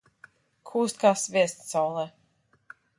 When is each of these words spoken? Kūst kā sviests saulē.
Kūst 0.69 0.99
kā 1.05 1.13
sviests 1.27 1.71
saulē. 1.77 2.11